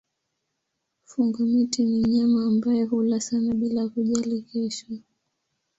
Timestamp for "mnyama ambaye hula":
2.01-3.21